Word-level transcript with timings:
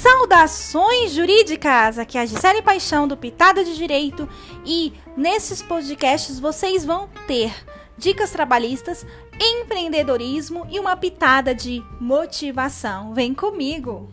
Saudações 0.00 1.12
jurídicas! 1.12 1.98
Aqui 1.98 2.16
é 2.16 2.22
a 2.22 2.24
Gisele 2.24 2.62
Paixão 2.62 3.06
do 3.06 3.18
Pitada 3.18 3.62
de 3.62 3.76
Direito 3.76 4.26
e 4.64 4.94
nesses 5.14 5.60
podcasts 5.60 6.40
vocês 6.40 6.86
vão 6.86 7.06
ter 7.26 7.52
dicas 7.98 8.30
trabalhistas, 8.30 9.04
empreendedorismo 9.38 10.66
e 10.70 10.80
uma 10.80 10.96
pitada 10.96 11.54
de 11.54 11.84
motivação. 12.00 13.12
Vem 13.12 13.34
comigo! 13.34 14.08